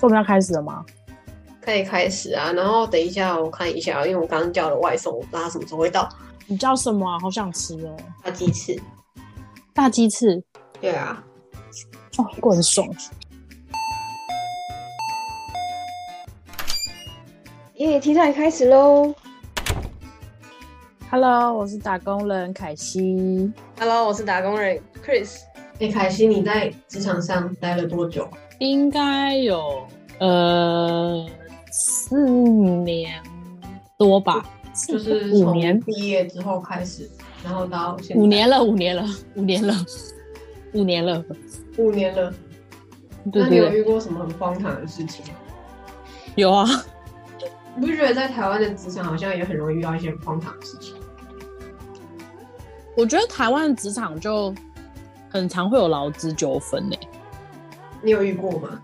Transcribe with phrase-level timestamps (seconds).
[0.00, 0.84] 我们要开始了吗？
[1.60, 2.52] 可以开始啊。
[2.52, 6.08] 然后等一下我看一下，因为我刚刚叫了外送，我不知道他什么时候会到。
[6.46, 7.18] 你叫什么啊？
[7.20, 7.96] 好想吃哦！
[8.24, 8.80] 大鸡翅。
[9.74, 10.42] 大鸡翅。
[10.80, 11.22] 对啊。
[12.18, 12.88] 哦，过很爽。
[17.74, 19.14] 耶！T 台开始喽。
[21.10, 23.52] Hello，我是打工人凯西。
[23.78, 25.40] Hello，我是打工人 Chris。
[25.80, 28.28] 哎，凯西，你在职场上待了多久？
[28.58, 29.86] 应该有
[30.18, 31.26] 呃
[31.70, 33.18] 四年
[33.96, 34.44] 多吧，
[34.86, 37.08] 就是五年毕业之后开始，
[37.42, 39.02] 然后到五年了，五年了，
[39.34, 39.74] 五年了，
[40.74, 41.24] 五年了，
[41.78, 42.30] 五年了。
[43.32, 45.24] 那你有遇过什么很荒唐的事情？
[46.34, 46.66] 有啊。
[47.76, 50.94] 你不觉得在台湾的职场好像也很容易遇到一些荒唐的事情？
[52.96, 54.54] 我觉得台湾的职场就
[55.30, 56.96] 很常会有劳资纠纷呢。
[58.02, 58.82] 你有遇过吗？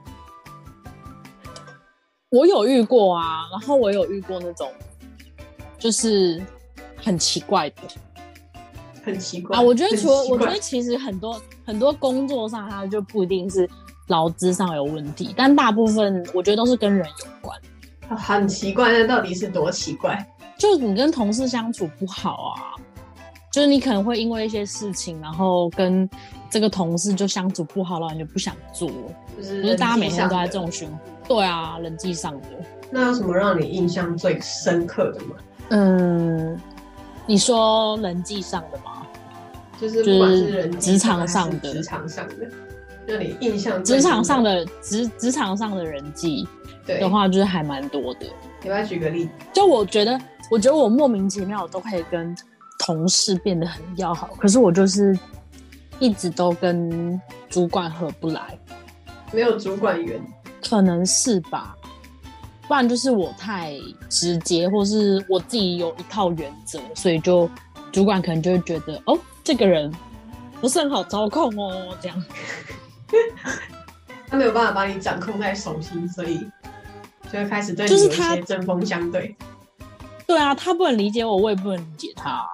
[2.30, 4.70] 我有遇过啊，然后我有遇过那种
[5.78, 6.42] 就是
[6.96, 7.82] 很奇怪的，
[9.04, 9.60] 很奇怪啊。
[9.60, 13.68] 我觉得除了我觉得其实很多很多工作上它就不一定是
[14.08, 17.58] 劳资上有问题，但大部分我觉得都是跟人有关。
[18.16, 20.26] 很奇怪，那到底是多奇怪？
[20.58, 22.74] 就你跟同事相处不好啊，
[23.52, 26.08] 就是你可能会因为一些事情，然后跟
[26.50, 28.90] 这个同事就相处不好了，你就不想做，
[29.36, 30.98] 就是大家每天都在这种循环。
[31.26, 32.48] 对啊，人际上的。
[32.90, 35.36] 那有什么让你印象最深刻的吗？
[35.70, 36.60] 嗯，
[37.26, 39.06] 你说人际上的吗？
[39.80, 42.48] 就是不管是人职场上的，职场上的，
[43.06, 46.46] 让你印象职场上的职职场上的人际。
[46.86, 48.26] 的话就是还蛮多的，
[48.62, 49.30] 你要举个例子？
[49.52, 50.16] 就我觉得，
[50.48, 52.32] 我觉得我莫名其妙都可以跟
[52.78, 55.18] 同事变得很要好，可是我就是
[55.98, 58.58] 一直都跟主管合不来，
[59.32, 60.20] 没有主管缘，
[60.68, 61.76] 可能是吧？
[62.68, 63.74] 不然就是我太
[64.08, 67.48] 直接，或是我自己有一套原则，所以就
[67.92, 69.92] 主管可能就会觉得哦，这个人
[70.60, 72.24] 不是很好操控哦，这样，
[74.28, 76.46] 他没有办法把你掌控在手心，所以。
[77.32, 79.34] 就会开始对你有一些针锋相对。
[80.28, 82.48] 对啊，他不能理解我，我也不能理解他。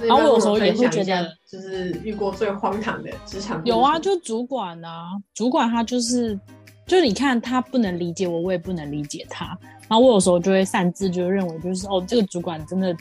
[0.00, 3.62] 然后我有时候也会觉得，就是遇过最荒唐的职场。
[3.64, 6.38] 有啊，就主管啊，主管他就是，
[6.86, 9.46] 就是你看他不能理解我，我也不能理解他。
[9.88, 12.94] 然后我有时候就会擅自就认为，就是哦，这个主管真的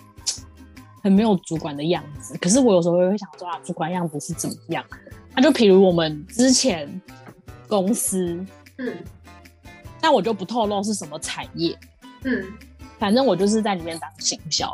[1.04, 2.38] 很没有主管的样子。
[2.40, 4.84] 可是我有时候也会想说啊，主管样子是怎么样？
[5.36, 7.02] 那就比如我们之前
[7.68, 8.46] 公司，
[8.78, 8.96] 嗯。
[10.02, 11.76] 那我就不透露是什么产业，
[12.26, 12.46] 嗯，
[13.00, 14.72] 反正我就是在里面当行销，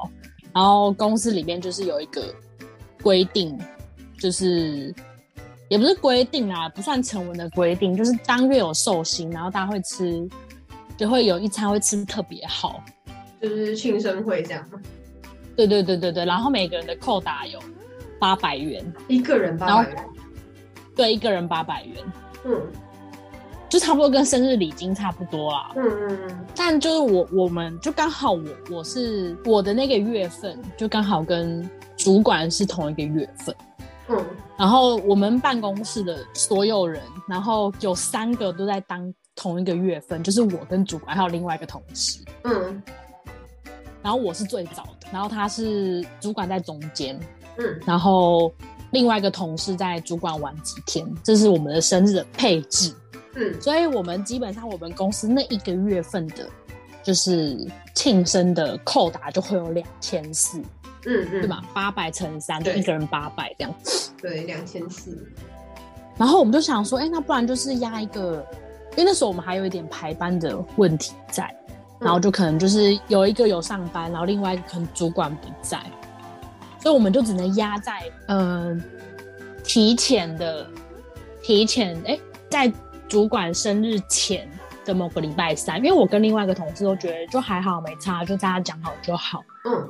[0.54, 2.24] 然后公司里面就是有一个
[3.02, 3.58] 规定，
[4.20, 4.94] 就是
[5.70, 10.28] 也不是规定啊，不算成文的规定，就是当月有寿星，然后大家会吃，
[10.98, 12.84] 就会有一餐会吃特别好，
[13.42, 14.82] 就是庆生会这样吗？
[15.56, 17.60] 对对对对对，然后每个人的扣打有
[18.20, 20.06] 八百元，一个人八百元，
[20.96, 21.96] 对，一个人八百元，
[22.46, 22.62] 嗯。
[23.72, 25.72] 就差不多跟生日礼金差不多啦。
[25.78, 26.46] 嗯嗯嗯。
[26.54, 33.56] 但就是我，我们就刚好我我是我的那个月份，就刚好跟主管是同一个月份。
[34.10, 34.26] 嗯。
[34.58, 42.20] 然后我们办公室的所有人，然后有三个都在当同一个月份，就是我跟主管还有另外一个同事。
[42.44, 42.84] 嗯。
[44.04, 47.18] 然后我是最早的，然后他是主管在中间。
[47.58, 47.80] 嗯。
[47.86, 48.54] 然后
[48.92, 52.94] 另外一个同事在主管玩几天，这是我们的生日的配置。
[53.36, 56.46] 嗯，所以我们基本上我们公司那一个月份的，
[57.02, 57.58] 就是
[57.96, 60.60] 庆生的扣打就会有两千四，
[61.06, 61.64] 嗯嗯，对吧？
[61.74, 63.74] 八百乘三，就一个人八百这样。
[64.22, 65.18] 对，两千四。
[66.18, 68.46] 然后我们就想说，哎，那不然就是压一个，
[68.92, 71.56] 因为那时候我们还有一点排班的问题在，
[72.00, 75.80] 然后就可能就是有一个有上班，然后另外一个可能主管不在，
[76.82, 77.94] 所以我们就只能压在
[78.28, 78.84] 嗯
[79.64, 80.68] 提前的
[81.42, 82.20] 提前，哎，
[82.50, 82.70] 在。
[83.12, 84.50] 主管生日前
[84.86, 89.44] 的某个礼拜三，因为我跟另外一个同事都觉得就还好，没差，就大家讲好就好。
[89.66, 89.90] 嗯。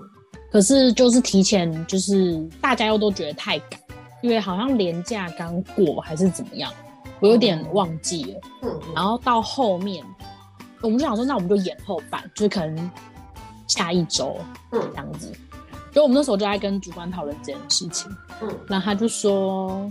[0.52, 3.80] 可是就是提前，就是大家又都觉得太赶，
[4.24, 6.74] 因为好像年假刚过还是怎么样，
[7.20, 8.40] 我有点忘记了。
[8.64, 8.80] 嗯。
[8.96, 10.04] 然后到后面，
[10.82, 12.92] 我们就想说，那我们就延后办，就是可能
[13.68, 14.36] 下一周，
[14.72, 15.32] 嗯，这样子。
[15.94, 18.10] 所以我们那时候就在跟主管讨论这件事情。
[18.42, 18.50] 嗯。
[18.68, 19.88] 然后他就说。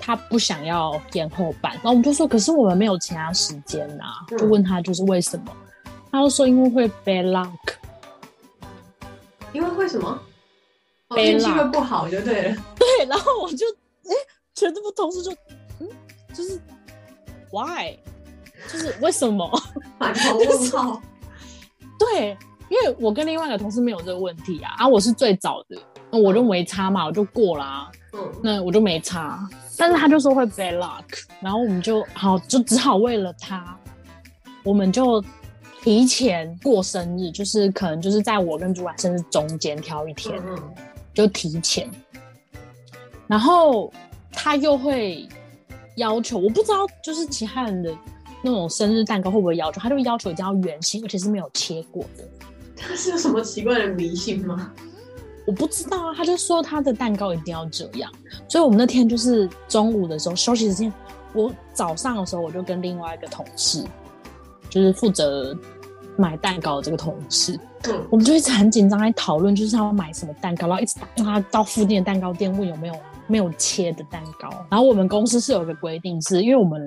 [0.00, 5.52] 他不想要延后办，然后我们就说，可是我们没有其他时间呐，就问他就是为什么，
[6.10, 7.50] 他就说因为会 bad luck，
[9.52, 10.18] 因为会什么？
[11.16, 12.56] 运气会不好就对了。
[12.78, 13.66] 对，然后我就
[14.04, 14.12] 哎，
[14.54, 15.32] 全部同事就
[15.80, 15.88] 嗯，
[16.34, 16.60] 就是
[17.50, 17.96] why？
[18.70, 19.50] 就是为什么？
[19.98, 21.00] 满头问号。
[21.98, 22.36] 对，
[22.68, 25.80] 因为我跟另外一个同事没有这个问题啊，啊，我是最早的，
[26.10, 29.48] 那我就没差嘛，我就过啦、嗯，那我就没差。
[29.78, 31.04] 但是他就说会 bad luck，
[31.40, 33.78] 然后我们就好就只好为了他，
[34.64, 35.24] 我们就
[35.82, 40.42] 提前过生日，就是可能就是在我跟主管生日中间挑一天，
[41.14, 41.88] 就提前。
[43.28, 43.92] 然后
[44.32, 45.28] 他又会
[45.96, 47.96] 要求，我不知道就是其他人的
[48.42, 52.24] 那种生日蛋糕会不会要求，他就要求一定要圆形，而且是没有切过的。
[52.76, 54.72] 他是有什么奇怪的迷信吗？
[55.48, 58.12] 我不知道啊，他就说他的蛋糕一定要这样，
[58.48, 60.92] 所以我们那天就是中午的时候休息时间，
[61.32, 63.82] 我早上的时候我就跟另外一个同事，
[64.68, 65.56] 就是负责
[66.18, 72.94] 买蛋糕的这个同事，嗯我们就一直很紧张在讨论，就是要买什么蛋糕，然后一直打电话到附近的蛋糕店问有没有
[73.26, 74.50] 没有切的蛋糕。
[74.68, 76.86] 然后我们公司是有一个规定是，因为我们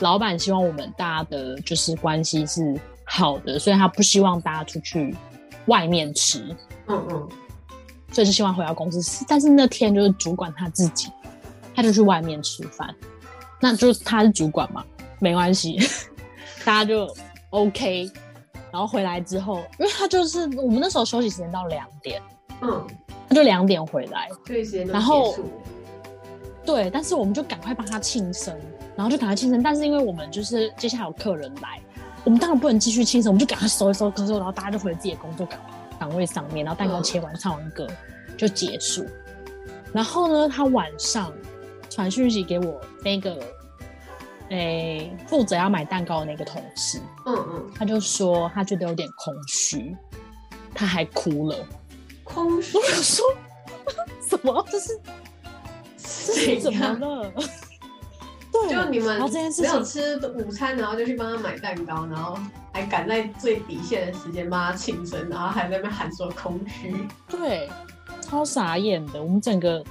[0.00, 5.16] 老板希望我们大家的就是关系是好的，所以他不希望大家出去
[5.64, 6.44] 外面吃。
[6.88, 7.28] 嗯嗯，
[8.12, 9.24] 所以就希望回到公司。
[9.28, 11.10] 但是那天就是主管他自己，
[11.74, 12.94] 他就去外面吃饭，
[13.60, 14.84] 那就是他是主管嘛，
[15.18, 15.78] 没关系，
[16.64, 17.14] 大家就
[17.50, 18.10] OK。
[18.72, 22.22] 然后回来之后，因为他就是我们那时候休息时间到两点，
[22.60, 22.86] 嗯，
[23.28, 25.34] 他就两点回来，所以时间然后
[26.64, 28.56] 对，但是我们就赶快帮他庆生，
[28.94, 29.60] 然后就赶快庆生。
[29.60, 31.80] 但是因为我们就是接下来有客人来，
[32.22, 35.58] 我们当然不能继续庆生，我们就赶快收一收、收一收，然后大家就回自己的工作岗
[36.00, 37.86] 岗位上面，然后蛋糕嗯切完、唱完歌
[38.36, 39.06] 就结束。
[39.92, 41.32] 然后呢，他晚上
[41.90, 43.38] 传讯息给我那个，
[44.48, 49.94] 诶、负责要买蛋糕的那个同事，嗯嗯，他就说他觉得有点空虚，
[50.74, 51.56] 他还哭了。
[52.24, 53.26] 空虚我想说
[54.26, 54.64] 什么？
[54.70, 55.00] 这是
[55.98, 56.94] 这是怎么？
[56.94, 57.32] 了？
[58.52, 62.38] 对，就你们没有，吃午餐，然后就去帮他买蛋糕，然后
[62.80, 66.94] 还赶在最底线的时间帮他庆生，然后还在那边喊说空虚。
[67.28, 67.68] 对，
[68.22, 69.84] 超傻眼的，我们整个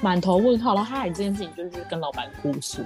[0.00, 0.74] 满头问号。
[0.74, 2.82] 然后他还这件事情就是跟老板哭诉，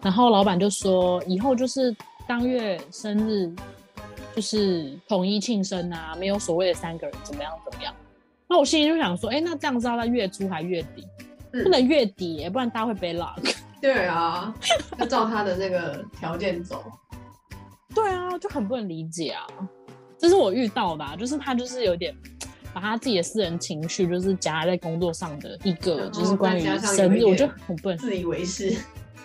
[0.00, 1.94] 然后老板就说以后就是
[2.26, 3.52] 当月生日
[4.34, 7.92] 就是统一庆生啊，没有所谓的三个人怎么样怎么样。
[8.48, 11.06] 那我心里就想说，哎、那这样子要在月初还月底？
[11.52, 13.54] 嗯不能月底耶，不然大家会被 lock。
[13.80, 14.52] 对啊，
[14.98, 16.82] 要照他的那个条件走。
[17.94, 19.46] 对啊，就很不能理解啊。
[20.18, 22.14] 这是我遇到的、啊，就是他就是有点
[22.72, 28.74] 把他自己的私人情绪，就是夹在工作上的一个，就是关于生日，我就很不能，自以为是，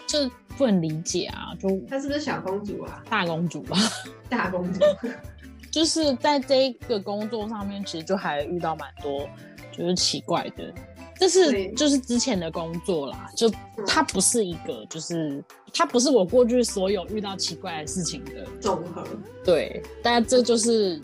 [0.07, 3.03] 就不能理解啊，就她是不是小公主啊？
[3.09, 3.77] 大公主吧，
[4.29, 4.79] 大公主？
[5.71, 9.27] 就是在这一个工作上面，其实就还遇到蛮多
[9.71, 10.73] 就是奇怪的。
[11.19, 13.51] 这是就是之前的工作啦，就
[13.85, 15.43] 它不是一个，就是
[15.73, 19.03] 它不是我过去所有遇到奇怪的事情的综合，
[19.43, 20.99] 对，但这就是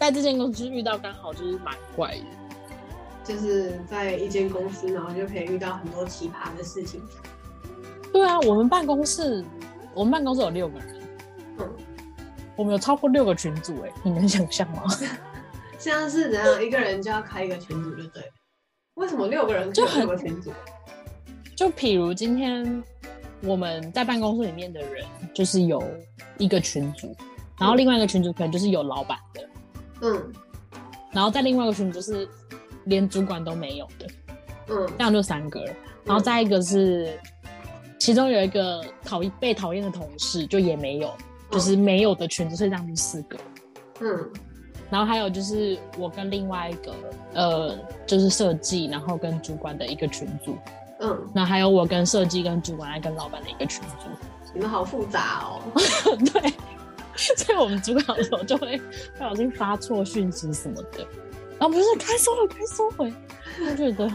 [0.00, 2.24] 在这间公司遇到，刚好就是蛮怪的。
[3.24, 7.00] 就是在一间公司，然后就可以遇到很多奇葩的事情。
[8.12, 9.44] 对啊，我们办公室，
[9.94, 11.00] 我们办公室有六个人，
[11.58, 11.70] 嗯，
[12.56, 14.82] 我们有超过六个群组，哎，你能想象吗？
[15.78, 16.64] 像是怎样？
[16.64, 18.28] 一个人就要开一个群组就对了。
[19.02, 20.52] 为什么六个人就很多群组？
[21.56, 22.80] 就譬如今天
[23.42, 25.04] 我们在办公室里面的人，
[25.34, 25.82] 就是有
[26.38, 27.12] 一个群组，
[27.58, 29.48] 然后另外一个群组可能就是有老板的，
[30.02, 30.32] 嗯
[31.12, 32.28] 然后在另外一个群组就是
[32.84, 34.06] 连主管都没有的，
[34.68, 35.74] 嗯这样就三个人。
[36.04, 37.18] 然后再一个是，
[37.98, 41.12] 其中有一个讨厌被讨厌的同事，就也没有，
[41.50, 43.36] 就是没有的群组，所以这样就四个。
[44.00, 44.30] 嗯
[44.92, 46.94] 然后还有就是我跟另外一个
[47.32, 50.54] 呃，就是设计，然后跟主管的一个群组，
[51.00, 54.08] 嗯，那还有我跟设计跟主管还跟老板的一个群组。
[54.52, 55.62] 你们好复杂哦。
[56.30, 56.52] 对，
[57.16, 60.98] 所以我们主管有时候就会不小心发错讯息什么的，
[61.58, 63.10] 然后不是该收了，该收回，
[63.66, 64.12] 我觉得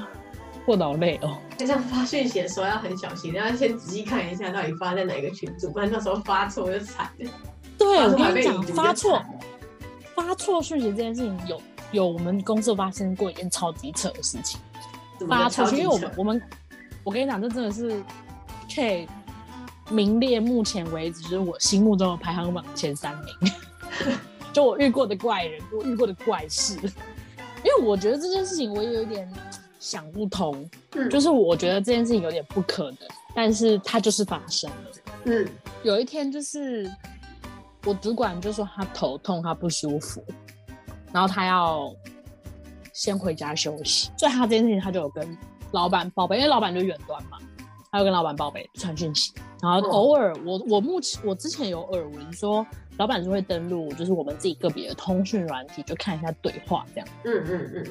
[0.63, 1.39] 过得好累哦。
[1.57, 7.31] 就像发讯息的时候要很小心，要先仔细看一下到底发在哪个群组，不然到时候发错就惨了。
[7.79, 9.19] 对，我跟你讲，发错
[10.17, 14.59] 发错讯息这件事情有有我们公司有发生过一件超级扯的事情。
[15.27, 16.41] 发出去，因为我们我们
[17.03, 18.03] 我跟你讲，这真的是
[18.75, 19.07] 可以
[19.89, 23.51] 名列目前为止就是我心目中的排行榜前三名，
[24.53, 26.75] 就我遇过的怪人，我遇过的怪事。
[27.63, 29.31] 因为我觉得这件事情我也有点
[29.79, 32.97] 想不通，嗯就是我觉得这件事情有点不可能，
[33.33, 34.75] 但是它就是发生了。
[35.25, 35.47] 嗯
[35.83, 36.89] 有一天就是
[37.87, 40.21] 我主管就说他头痛，他不舒服，
[41.13, 41.89] 然后他要
[42.91, 45.37] 先回家休息，所以他这件事情他就有跟
[45.71, 47.37] 老板报备，因为老板就远端嘛，
[47.89, 49.87] 他就跟老板报备传讯息，然后嗯。
[49.89, 52.67] 偶尔我我目前我之前有耳闻说，
[52.97, 57.07] 老板就会登录就是我们自己个别的通讯软体，就看一下对话这样。
[57.23, 57.87] 嗯嗯嗯，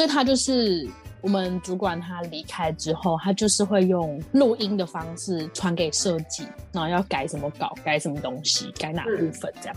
[0.00, 0.88] 所以他就是
[1.20, 9.76] 我们主管他离开之后，他就是会用录音的方式传给设计，然后要改什么稿，改什么东西，改哪部分这样。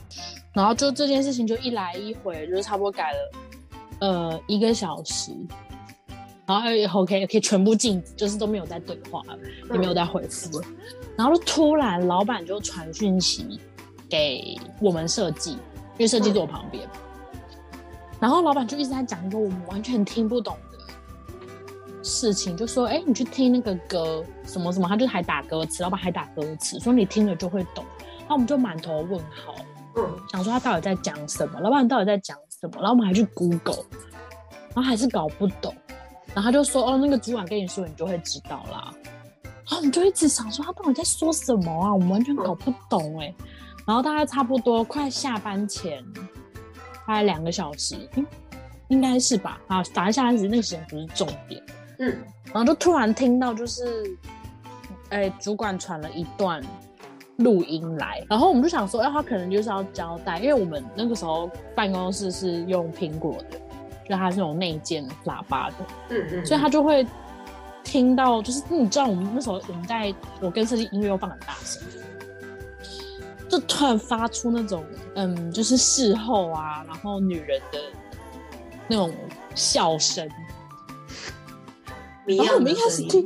[0.54, 3.18] 然后就这件事情就一来一回，就是差不多改了
[4.00, 5.34] 呃一个小时。
[6.46, 9.22] 然后以后可以可以全部静，就是都没有在对话，
[9.74, 10.66] 也没有在回复了。
[11.18, 13.60] 然后突然老板就传讯息
[14.10, 16.88] 给我们设计，因为设计坐我旁边。
[18.24, 20.78] 然后老板就一直在讲一个我们完全听不懂的
[22.02, 27.84] 事情，就说：“哎，你去听那个歌，什么什么。”他就还打歌词，老板还打歌词，说你听了就会懂。
[28.20, 29.54] 然后我们就满头问号，
[29.98, 33.84] 嗯，想说他到底在讲什么，老板到底在讲什么，然后我们还去 Google，
[34.74, 35.76] 然后还是搞不懂。
[36.28, 38.94] 然后他就说：“哦，那个主管跟你说，你就会知道啦。”
[39.44, 43.36] 然后我们就一直想说他到底在说什么啊，我们完全搞不懂哎、
[43.86, 46.02] 然后大概差不多快下班前，
[47.08, 48.26] 大概两个小时，嗯，
[48.88, 49.60] 应该是吧？
[49.68, 51.62] 啊，打一下班时那个时间不是重点。
[52.00, 54.04] 嗯，然后就突然听到就是，
[55.10, 56.62] 哎、主管传了一段
[57.38, 63.60] 录音来，然后我们就想说，哎、他可能就是要交代，因为我们那个时候办公室是用苹果的，
[64.10, 65.76] 就它是有内建喇叭的，
[66.10, 67.06] 嗯嗯，所以他就会
[67.84, 71.82] 听到，就是你知道我们那时候我们在我跟设计音乐又放很大声，
[73.54, 74.84] 就突然发出那种
[75.14, 77.80] 嗯，就是事后啊，然后女人的
[78.88, 79.14] 那种
[79.54, 80.28] 笑声。
[82.26, 83.24] 然后我们一开始听，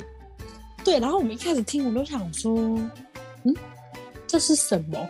[0.84, 2.54] 对，然后我们一开始听，我都想说，
[3.44, 3.56] 嗯，
[4.28, 5.10] 这是什么？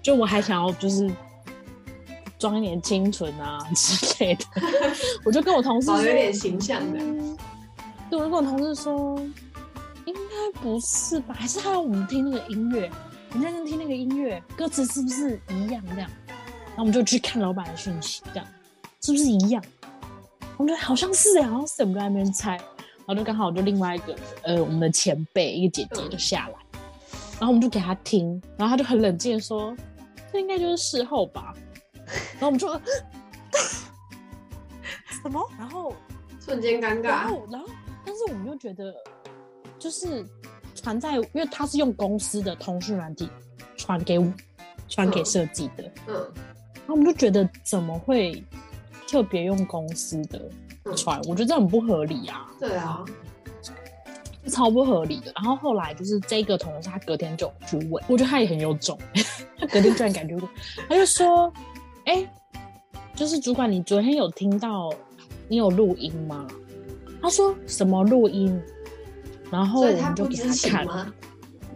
[0.00, 1.10] 就我还想要就是
[2.38, 4.44] 装一点清纯啊之类的，
[5.26, 7.36] 我就跟我同事说，有点形象的，嗯
[8.08, 9.20] 对，我就跟我同事说，
[10.06, 11.34] 应该不是吧？
[11.38, 12.90] 还是他要我们听那个音乐？
[13.34, 16.08] 我们认真听那个音乐，歌词是不是一样这样？
[16.28, 18.46] 然后我们就去看老板的讯息，这样
[19.00, 19.62] 是不是一样？
[20.56, 22.56] 我们觉得好像是哎，好像是，我们就在那边猜。
[23.06, 26.54] 然后就刚好就另外一个呃我们的前辈一个姐姐就下来，
[27.32, 29.76] 然后我们就给她听，然后她就很冷静的说，
[30.32, 31.52] 这应该就是事后吧。
[32.38, 32.68] 然后我们就
[35.22, 35.50] 什么？
[35.58, 35.92] 然后
[36.40, 37.66] 瞬间尴尬，然后，然后，
[38.06, 38.94] 但是我们又觉得，
[39.76, 40.24] 就是
[40.84, 43.26] 传在，因为他是用公司的通讯软体
[43.74, 44.30] 传给我，
[44.86, 48.44] 传给嗯设计的，嗯然后我们就觉得怎么会
[49.08, 50.38] 特别用公司的
[50.84, 51.18] 嗯，传？
[51.22, 53.02] 我觉得这很不合理啊，对啊，
[54.48, 55.32] 超不合理的。
[55.34, 58.98] 然后后来就是这个同事，他隔天就有去问，我觉得他也很有种，
[59.58, 60.46] 他 隔天居然敢去问，
[60.86, 61.50] 他就说
[62.04, 62.30] ：“哎、
[63.14, 64.92] 就是主管，你昨天有听到
[65.48, 66.46] 你有录音吗？”
[67.22, 68.62] 他说：“什么录音？”
[69.50, 71.12] 然后我们就给他看，情吗？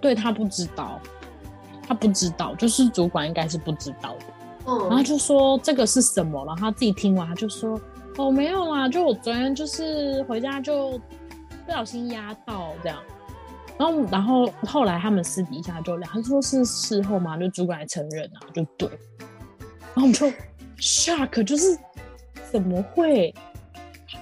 [0.00, 1.00] 对他不知道，
[1.86, 4.24] 他不知道，就是主管应该是不知道的。
[4.66, 7.80] 然后嗯，就说这个是什么，然后他自己听完他就说
[8.16, 10.92] 哦没有啦，就我昨天就是回家就
[11.64, 12.98] 不小心压到这样，
[13.78, 18.88] 然后然后后来他们私底下就聊，他说是事后嘛，就主管还承认啊，就对，
[19.94, 20.26] 然后我们就
[20.78, 21.78] shock，就是
[22.50, 23.34] 怎么会？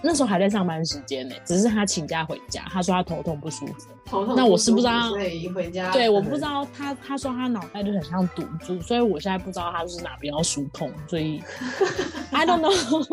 [0.02, 3.74] 那时候还在上班时间呢、只是他请假回家，他说他头痛不舒服。
[4.04, 11.42] 头痛，那我是不知道所以回家对，我不知道他他说他脑袋就很像堵住，所以我现在不知道他是哪边要疏通，所以
[12.30, 12.72] I don't know，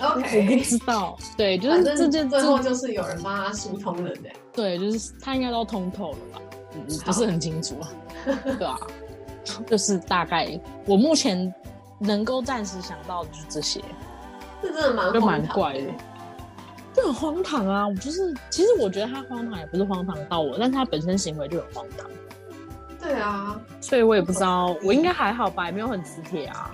[0.00, 1.16] 我不知道。
[1.36, 6.40] 对，就是反这件正最后就是有人帮他疏通了的，对，就是他应该都通透了吧？
[6.74, 7.88] 嗯，不是很清楚啊，
[8.58, 8.76] 对啊，
[9.68, 11.54] 就是大概我目前
[12.00, 13.80] 能够暂时想到的就是这些，
[14.64, 15.90] 这真的蛮就蛮怪的。
[16.94, 17.86] 就很荒唐啊！
[17.86, 22.08] 我就是，其实我觉得他荒唐也不是荒唐到我，但是他本身行为就很荒唐。
[23.00, 26.70] 对啊，所以我也不知道，我应该还好吧，也没有很磁铁啊。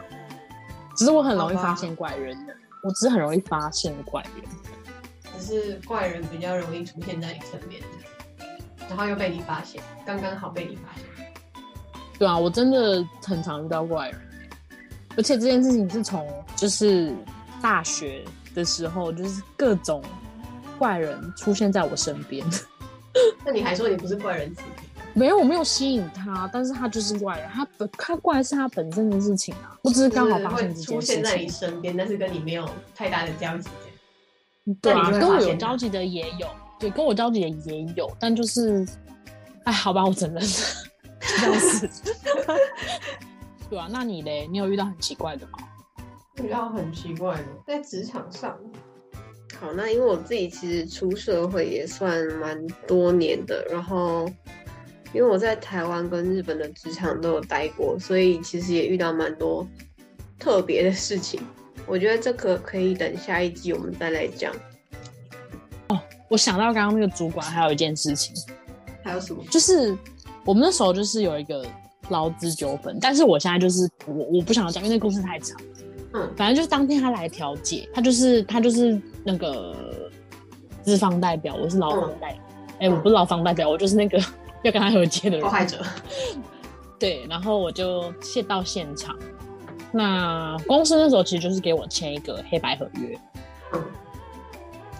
[0.95, 4.45] 只是我很容易发现怪人的，我只是很容易发现怪人。
[5.39, 7.83] 只是怪人比较容易出现在你身边，
[8.91, 11.07] 然后又被你发现，刚刚好被你发现。
[12.19, 14.21] 对啊，我真的很常遇到怪人，
[15.17, 17.11] 而且这件事情是从就是
[17.63, 18.25] 大学
[18.55, 20.03] 的时候，就是各种
[20.79, 22.47] 怪人出现在我身边。
[23.45, 24.63] 那你还说你不是怪人子？
[25.13, 31.49] 没有，我没有吸引他，但是他就是怪人，他本他怪是他本身的事情啊，我只是刚好发现这就是会出现在你。
[31.49, 33.69] 身边，但是跟你没有太大的交集。
[34.81, 36.47] 对啊，跟我交集的也有，
[36.79, 38.87] 对，跟我交集的也有，但就是，
[39.65, 40.41] 哎，好吧，我承认，
[41.19, 41.91] 这样子。
[43.69, 44.47] 对啊，那你嘞？
[44.47, 45.59] 你有遇到很奇怪的吗？
[46.43, 48.59] 遇到很奇怪的，在职场上。
[49.61, 54.27] 好，那因为我自己其实出社会也算蛮多年的，然后
[55.13, 59.67] 因为我在台湾跟日本的职场都有待过，所以其实也遇到蛮多
[60.39, 61.41] 特别的事情。
[61.87, 64.55] 我觉得这个可以等下一集我们再来讲。
[65.89, 68.35] 哦我想到刚刚那个主管还有一件事情，
[69.03, 69.45] 还有什么？
[69.51, 69.95] 就是
[70.45, 71.67] 我们那时候就是有一个
[72.09, 75.61] 劳资纠纷，但是我现在就是我我不想要讲，因为那故事太长。
[76.13, 79.75] 嗯反正就是当天他来调解，他就是他就是那个
[80.83, 82.41] 资方代表，我是劳方代表。
[82.81, 84.19] 哎、我不是劳方代表，我就是那个
[84.65, 85.51] 要跟他和解的人受。
[85.51, 85.79] 害者。
[86.99, 89.17] 对，然后我就现到现场。
[89.93, 93.19] 那公司那时候其实就是给我签一个黑白合约，
[93.73, 93.83] 嗯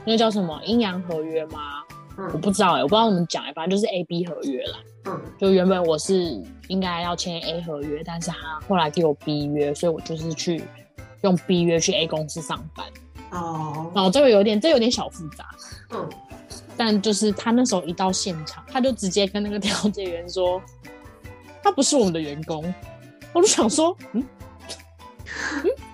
[0.05, 1.83] 那个叫什么阴阳合约吗？
[2.17, 4.79] 我嗯不知道哎、我不知道怎么讲哎、反正就是 A B 合约啦。
[5.07, 10.63] 嗯就原本我是应该要签 A 合约，但是他后来给我 B 约，所以我就是去
[11.23, 12.87] 用 B 约去 A 公司上班。
[13.31, 15.47] 哦哦这个有点这有点小复杂，
[15.93, 16.09] 嗯
[16.77, 20.61] 但就是他那时候一到现场，他就直接跟那个调解员说，
[21.63, 22.75] 他不是我们的员工。
[23.33, 24.25] 我就想说，嗯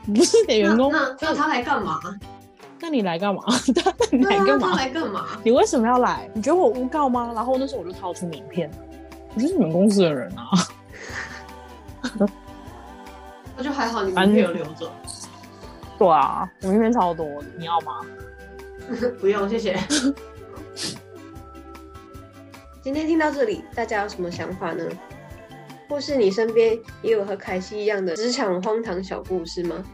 [0.07, 2.01] 嗯，不是你的员工，那那那他来干嘛？
[2.81, 3.43] 那你来干嘛？
[4.11, 4.71] 那你来对啊干嘛？
[4.71, 5.27] 他来干嘛？
[5.43, 6.31] 你为什么要来？
[6.33, 7.33] 你觉得我诬告吗？
[7.35, 8.71] 然后那时候我就掏出名片，
[9.35, 10.49] 我就是你们公司的人啊。
[13.59, 14.91] 那就还好，你名片有留着。
[15.99, 18.01] 对啊，我名片超多，你要吗？
[19.21, 19.79] 不用，谢谢。
[22.83, 24.85] 今天听到这里，大家有什么想法呢？
[25.89, 29.85] 或是你身边也有和凯西一样的职场荒唐小故事吗？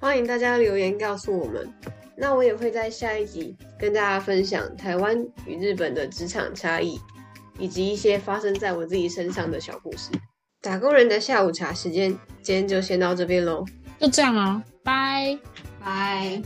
[0.00, 1.68] 欢迎大家留言告诉我们。
[2.16, 6.98] 那我也会在下一集跟大家分享台湾与日本的职场差异，
[7.58, 10.10] 以及一些发生在我自己身上的小故事。
[10.62, 12.10] 打工人的下午茶时间，
[12.42, 13.64] 今天就先到这边喽。
[13.98, 15.38] 就这样啊，Bye.
[15.80, 16.42] Bye.